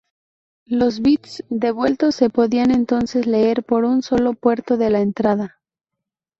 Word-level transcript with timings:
Los 0.65 0.99
bits 1.01 1.43
devueltos 1.51 2.15
se 2.15 2.31
podían 2.31 2.71
entonces 2.71 3.27
leer 3.27 3.63
por 3.63 3.85
un 3.85 4.01
solo 4.01 4.33
puerto 4.33 4.75
de 4.75 4.89
la 4.89 4.99
entrada. 4.99 5.61